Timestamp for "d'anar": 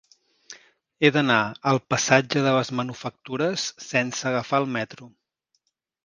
1.17-1.35